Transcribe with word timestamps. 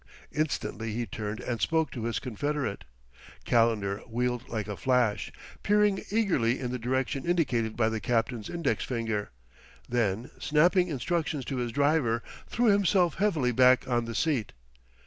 Instantly 0.31 0.93
he 0.93 1.05
turned 1.05 1.39
and 1.41 1.61
spoke 1.61 1.91
to 1.91 2.05
his 2.05 2.17
confederate. 2.17 2.85
Calendar 3.45 3.99
wheeled 4.07 4.49
like 4.49 4.67
a 4.67 4.75
flash, 4.75 5.31
peering 5.61 6.03
eagerly 6.09 6.59
in 6.59 6.71
the 6.71 6.79
direction 6.79 7.23
indicated 7.23 7.77
by 7.77 7.87
the 7.87 7.99
captain's 7.99 8.49
index 8.49 8.83
finger, 8.83 9.29
then, 9.87 10.31
snapping 10.39 10.87
instructions 10.87 11.45
to 11.45 11.57
his 11.57 11.71
driver, 11.71 12.23
threw 12.47 12.65
himself 12.65 13.17
heavily 13.19 13.51
back 13.51 13.87
on 13.87 14.05
the 14.05 14.15
seat. 14.15 14.53